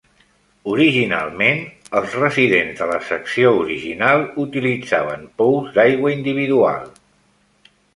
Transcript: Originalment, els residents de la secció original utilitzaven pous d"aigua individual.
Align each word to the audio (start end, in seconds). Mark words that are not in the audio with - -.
Originalment, 0.69 1.61
els 1.99 2.15
residents 2.21 2.81
de 2.81 2.89
la 2.93 2.97
secció 3.11 3.53
original 3.61 4.27
utilitzaven 4.49 5.33
pous 5.45 5.73
d"aigua 5.81 6.19
individual. 6.21 6.95